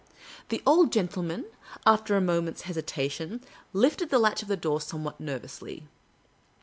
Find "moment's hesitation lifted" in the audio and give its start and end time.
2.21-4.09